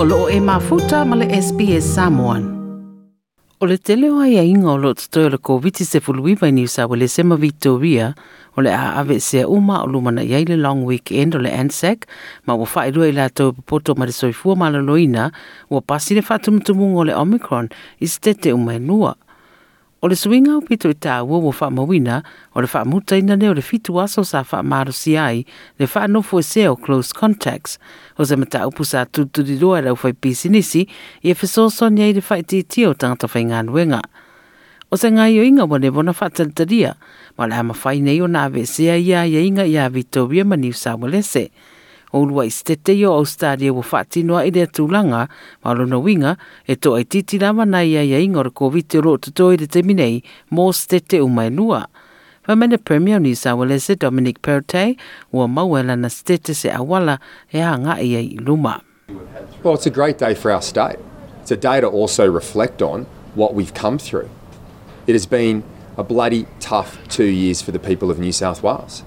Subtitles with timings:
[0.00, 2.44] O loo e mafuta ma le SPS Samoan.
[3.58, 6.68] O le tele o ia inga o lo o le COVID-19 se fuluiwa i New
[6.68, 8.14] South Wales sema Victoria
[8.56, 12.06] o le aave se uma o lumana iai le long weekend o le ANZAC
[12.46, 15.32] ma ua fai rua i la tau popoto ma le soifua ma la loina
[15.68, 17.68] ua pasi le whatumtumunga o le Omicron
[17.98, 19.16] i stete tete umai nua.
[20.00, 22.20] O le suinga o pito i tā ua wa wha mawina,
[22.54, 25.42] o le wha muta ne o le fitu aso sa wha maro si ai,
[25.78, 27.80] le wha nofo e seo close contacts.
[28.16, 30.86] O se mata upu sa di roa e rau fai pisi nisi,
[31.26, 34.00] i e fesoso ni ai le wha i titi o tangata fai ngā nuenga.
[34.88, 36.94] O se ngai o inga wane wana wha taltaria,
[37.36, 40.54] ma le hama fai nei o nā vese a ia ia inga ia vitovia ma
[40.56, 41.48] niu sa walese.
[41.50, 41.77] Ia
[42.12, 45.26] o lua i stete i o Australia wa whaati noa i rea tūlanga,
[45.64, 49.18] ma lona winga, e to ai titi rama nai ai ai ngore COVID te roo
[49.18, 51.84] te toi te minei mō stete umai lua.
[52.48, 54.96] Whamene Premier New South Wales e Dominic Perte,
[55.34, 57.18] ua mauela na stete se awala
[57.52, 58.80] e hanga i ai luma.
[59.62, 60.98] Well, it's a great day for our state.
[61.42, 64.28] It's a day to also reflect on what we've come through.
[65.06, 65.62] It has been
[65.96, 69.02] a bloody tough two years for the people of New South Wales.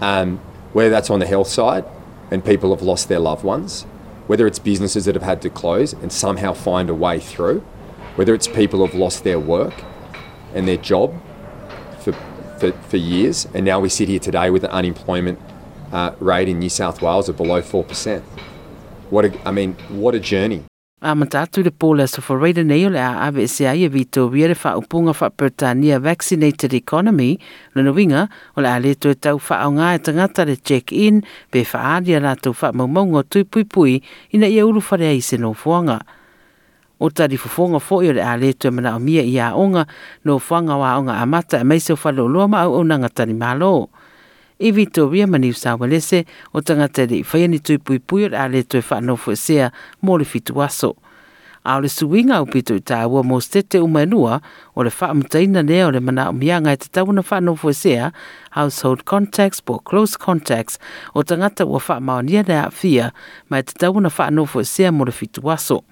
[0.00, 0.38] Um,
[0.72, 1.84] whether that's on the health side,
[2.32, 3.82] and people have lost their loved ones,
[4.26, 7.60] whether it's businesses that have had to close and somehow find a way through,
[8.16, 9.74] whether it's people who have lost their work
[10.54, 11.12] and their job
[12.00, 12.12] for,
[12.58, 15.38] for, for years, and now we sit here today with an unemployment
[15.92, 18.22] uh, rate in New South Wales of below 4%.
[19.10, 20.64] What a, I mean, what a journey.
[21.04, 24.28] A matatu le pōle so for reida neo le a awe e se aia vito
[24.30, 27.40] wia wha upunga wha pertania vaccinated economy
[27.74, 30.92] le no winga o le a le tue tau wha au e tangata le check
[30.92, 33.98] in pe wha aadia la tau wha maumonga tui pui pui
[34.30, 35.98] ina ia uru whare ai se no fuanga.
[37.02, 39.50] O tari fufonga fo i o le a le tue mana o mia i a
[39.58, 39.82] onga
[40.22, 43.90] no fuanga wa onga a mata e meiseo wha lo ma au unanga tani malo
[44.62, 46.12] i Vitoria ma New South Wales
[46.54, 49.68] o tangata de whaia ni tui pui pui a le tui whanofu e sea
[50.06, 50.94] mō le fitu aso.
[51.66, 54.38] A le suinga o pitu i tāua mō stete umanua
[54.78, 57.96] o le whaamutaina nea o le mana o mianga i te tauna whanofu e
[58.56, 60.78] household contacts po close contacts
[61.14, 63.12] o tangata ua whaamaonia nea a fia
[63.50, 65.82] mai te tauna whanofu e sea mō le fitu aso.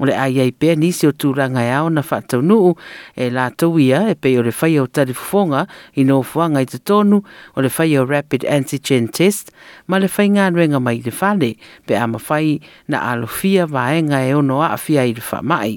[0.00, 2.70] O le ai ai pēr nisi o tūranga e ao na whātau nuu
[3.20, 3.50] e la
[3.82, 5.66] ia e pei o le whai o tari fufonga
[6.00, 7.18] i nō fuanga i te tonu
[7.54, 9.52] o le whai o rapid antigen test
[9.88, 11.52] ma le whai ngā ruenga mai i le whale
[11.84, 12.56] pe ama whai
[12.88, 15.76] na alofia vaenga e ono a awhia i le whamai.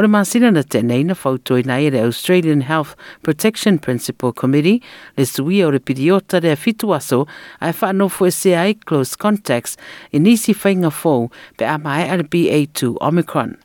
[0.00, 4.80] O le masina na tenei na fautoi nei le Australian Health Protection Principal Committee
[5.18, 7.26] le sui o le pidiota rea fitu aso
[7.60, 9.76] ai e wha no fwe se ai close contacts
[10.16, 11.26] i nisi whainga fau
[11.58, 13.58] pe a mai ala BA2 Omicron.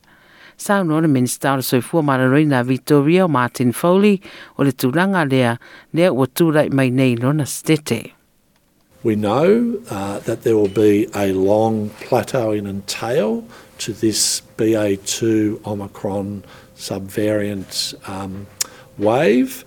[0.57, 4.19] Sound on the Minister of Sofua Mararina Vittorio Martin Foley
[4.59, 5.55] o le tūranga lea
[5.95, 8.03] lea o tūrai mai nei nona stete.
[9.05, 13.45] We know uh, that there will be a long plateauing and tail
[13.77, 16.43] to this BA2 Omicron
[16.75, 18.47] subvariant um,
[18.97, 19.63] wave,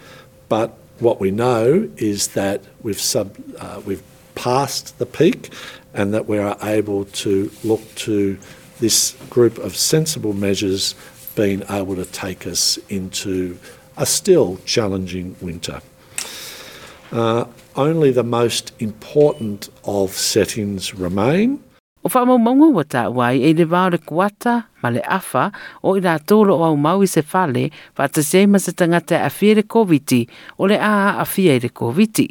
[0.49, 4.03] but what we know is that we've, sub, uh, we've
[4.35, 5.53] passed the peak
[5.95, 8.37] and that we are able to look to
[8.81, 10.97] this group of sensible measures
[11.37, 13.57] being able to take us into
[13.97, 15.81] a still challenging winter.
[17.11, 17.45] Uh,
[17.77, 21.57] only the most important of settings remain.
[22.05, 25.49] O fa mau mongo wa ta wai e le wā re kuata ma le afa
[25.83, 29.23] o i rā tōro o au mau se fale wa ta se ma se tangata
[29.25, 30.27] a fie re koviti
[30.59, 32.29] o le a a fie re koviti.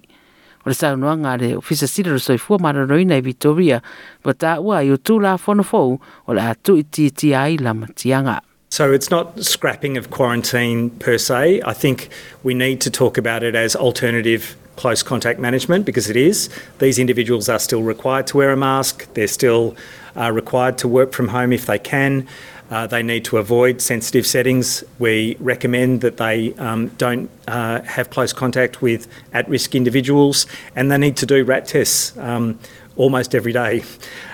[0.61, 3.81] O le sa unua ngā re ofisa sira re soi fua mara roina i Vitoria
[4.25, 7.33] wa ta wai o tū la fono fau o le a tu i ti ti
[7.33, 8.39] ai lama tianga.
[8.69, 11.61] So it's not scrapping of quarantine per se.
[11.65, 12.09] I think
[12.43, 16.49] we need to talk about it as alternative close contact management, because it is.
[16.79, 19.11] These individuals are still required to wear a mask.
[19.15, 19.75] They're still
[20.15, 22.27] uh, required to work from home if they can.
[22.69, 24.83] Uh, they need to avoid sensitive settings.
[24.99, 30.45] We recommend that they um, don't uh, have close contact with at risk individuals,
[30.75, 32.15] and they need to do rat tests.
[32.17, 32.59] Um,
[32.97, 33.83] almost every day.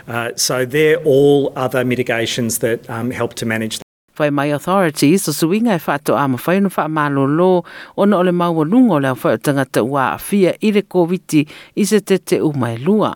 [0.07, 3.77] Uh, so, they're all other mitigations that um, help to manage
[4.13, 7.65] Fai mai authorities o sui ngai e whaato a ma whainu wha ma lo lo
[7.97, 11.41] o na ole maua lungo leo whaio tangata ua a fia i re koviti
[11.75, 13.15] i se te te umai lua.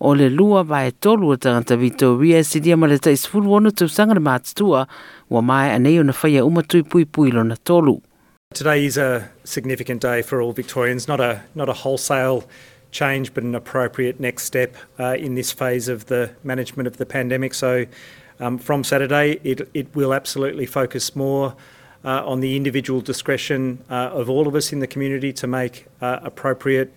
[0.00, 3.50] O le lua vai tolu o tangata vito ria si dia ma le ta isfulu
[3.56, 4.86] ono tu sangare mātutua
[5.34, 8.00] ua mai anei o na whaia umatui pui pui lo na tolu.
[8.54, 12.44] Today is a significant day for all Victorians, not a, not a wholesale
[12.92, 17.06] change but an appropriate next step uh, in this phase of the management of the
[17.06, 17.52] pandemic.
[17.54, 17.86] So
[18.40, 21.54] Um, from Saturday, it will absolutely focus more
[22.06, 25.86] uh, on the individual discretion uh, of all of us in the community to make
[26.00, 26.90] uh, appropriate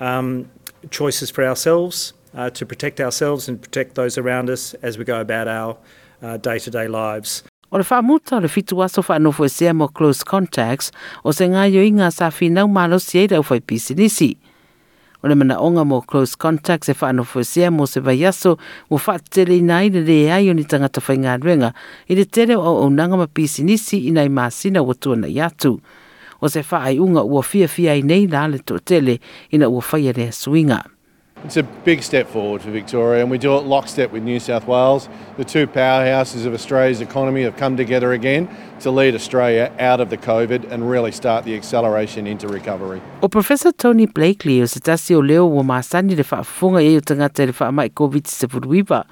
[0.00, 0.50] um,
[0.90, 2.12] choices for ourselves,
[2.54, 5.76] to protect ourselves and protect those around us as we go about our
[6.38, 7.44] day-to-day lives.
[7.72, 10.90] O le o le fitu aso whanofo e mo close contacts
[11.24, 14.34] o se ngā yoinga sa whinau whai
[15.22, 18.12] o le manaʻoga mo close contacts e faanofoesea mo se mo
[18.90, 21.70] ua faatetelina ai le leai o ni tagata faigaluega
[22.08, 25.72] i le tele o aunaga ma pisinisi ina i masina ua tuanaʻi atu
[26.40, 28.58] o se faaiʻuga ua fiafia ai nei la le
[28.90, 29.20] tele
[29.50, 30.80] ina ua faia le asuiga
[31.42, 34.66] It's a big step forward for Victoria, and we do it lockstep with New South
[34.66, 35.08] Wales.
[35.38, 38.46] The two powerhouses of Australia's economy have come together again
[38.80, 43.00] to lead Australia out of the COVID and really start the acceleration into recovery.
[43.22, 47.00] O Professor Tony Blakely o se tasi o leo o maasani le whaafunga e o
[47.00, 48.28] tangata le whaamai COVID-19
[48.84, 49.04] sepuruiwa.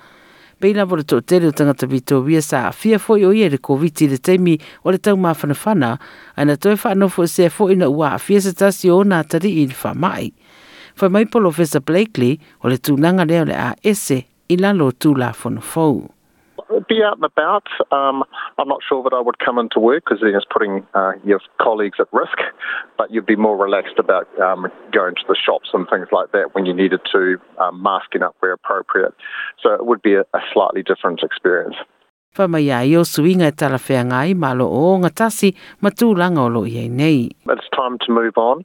[0.60, 3.56] Peina vore tō tere o tangata bito wia sa a fia fōi o ia le
[3.58, 5.98] COVID-19 le teimi o le tau maafanafana,
[6.36, 9.56] ana toi whaanofo se a fōi na ua a fia se tasi o nā tari
[9.64, 10.32] i le whaamai.
[10.98, 12.32] Whai mai Professor Blakely
[12.64, 13.54] o le tūlanga leo le
[13.86, 14.26] AS i
[14.58, 16.08] lalo tūla whanafou.
[16.68, 17.68] and about.
[17.92, 18.24] Um,
[18.58, 22.00] I'm not sure that I would come into work because it's putting uh, your colleagues
[22.00, 22.40] at risk,
[22.98, 26.56] but you'd be more relaxed about um, going to the shops and things like that
[26.56, 29.14] when you needed to, um, masking up where appropriate.
[29.62, 31.76] So it would be a, a slightly different experience.
[32.36, 32.52] It's time
[38.08, 38.64] to move on.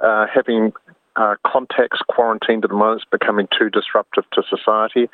[0.00, 0.72] Uh, having
[1.16, 5.08] uh, contacts quarantined at the moment is becoming too disruptive to society.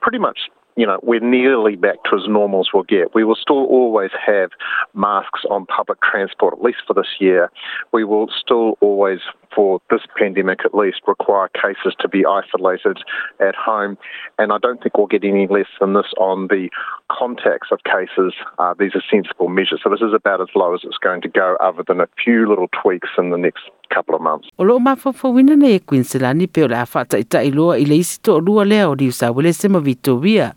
[0.00, 0.40] Pretty much,
[0.76, 3.14] you know, we're nearly back to as normal as we'll get.
[3.14, 4.50] We will still always have
[4.94, 7.50] masks on public transport, at least for this year.
[7.92, 9.20] We will still always
[9.54, 12.98] for this pandemic at least require cases to be isolated
[13.40, 13.96] at home.
[14.38, 16.68] And I don't think we'll get any less than this on the
[17.10, 18.34] contacts of cases.
[18.58, 19.80] Uh, these are sensible measures.
[19.82, 22.48] So this is about as low as it's going to go, other than a few
[22.48, 24.48] little tweaks in the next couple of months.
[24.58, 28.20] O loo mawhawhawina nei e Queensland i peo la awhata i tai loa i leisi
[28.20, 30.50] tō rua lea o riu sa wile se ma vito wia.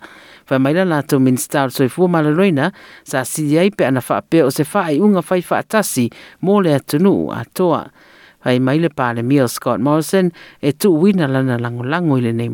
[0.52, 2.68] Wha maila nā tō minister al soi fua malaroina
[3.08, 6.10] sa CDA pe ana wha pe o se wha ai unga whai wha atasi
[6.44, 7.86] mō lea tunu a toa.
[8.46, 10.30] mai le mia Scott Morrison
[10.62, 12.50] e tu wina lana i le nei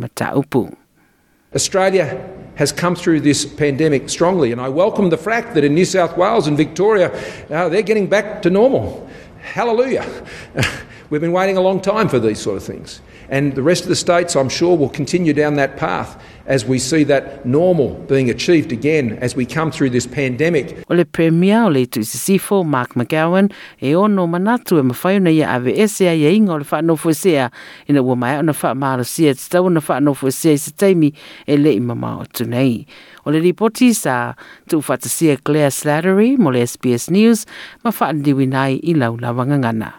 [1.55, 2.17] Australia
[2.55, 6.17] has come through this pandemic strongly, and I welcome the fact that in New South
[6.17, 7.11] Wales and Victoria,
[7.51, 9.07] uh, they're getting back to normal.
[9.41, 10.05] Hallelujah.
[11.09, 12.99] We've been waiting a long time for these sort of things.
[13.29, 16.79] And the rest of the states, I'm sure, will continue down that path as we
[16.79, 20.83] see that normal being achieved again as we come through this pandemic.
[20.89, 23.51] O le premia o le tuisisifo Mark McGowan
[23.81, 27.47] e ono manatu e mawhaiona ia AVS a ia inga fa no whanofo sea
[27.89, 31.13] ina ua mai ona whaamaro sia te tau na whanofo sea i se teimi
[31.47, 32.85] e le i mama o tunei.
[33.25, 34.33] O le ripoti sa
[34.67, 37.45] tu whatasia Claire Slattery mo le SBS News
[37.85, 39.93] ma whaandiwi nai i lau lawanga ngana.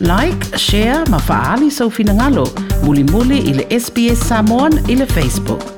[0.00, 2.46] like, share, ma faali sa so ufinangalo.
[2.86, 5.77] Muli muli ili SBS Samoan ili Facebook.